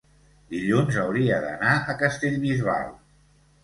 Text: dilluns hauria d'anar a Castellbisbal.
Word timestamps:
dilluns 0.53 0.97
hauria 1.03 1.39
d'anar 1.45 1.77
a 1.95 1.99
Castellbisbal. 2.03 2.95